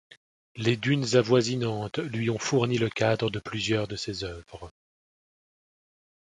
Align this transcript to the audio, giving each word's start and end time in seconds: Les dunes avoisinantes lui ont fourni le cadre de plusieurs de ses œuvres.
Les 0.55 0.77
dunes 0.77 1.15
avoisinantes 1.15 1.99
lui 1.99 2.31
ont 2.31 2.39
fourni 2.39 2.79
le 2.79 2.89
cadre 2.89 3.29
de 3.29 3.37
plusieurs 3.37 3.87
de 3.87 3.95
ses 3.95 4.23
œuvres. 4.23 4.71